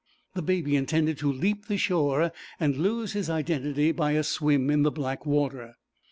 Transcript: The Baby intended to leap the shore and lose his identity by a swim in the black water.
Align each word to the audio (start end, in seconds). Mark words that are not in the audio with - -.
The 0.33 0.41
Baby 0.41 0.75
intended 0.75 1.19
to 1.19 1.31
leap 1.31 1.67
the 1.67 1.77
shore 1.77 2.31
and 2.59 2.75
lose 2.75 3.13
his 3.13 3.29
identity 3.29 3.91
by 3.91 4.13
a 4.13 4.23
swim 4.23 4.71
in 4.71 4.81
the 4.81 4.89
black 4.89 5.27
water. 5.27 5.75